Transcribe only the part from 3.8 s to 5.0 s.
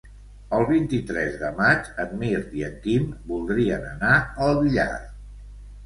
anar al Villar.